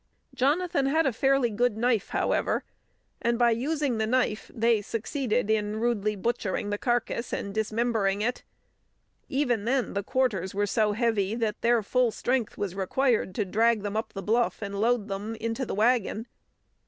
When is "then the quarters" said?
9.65-10.55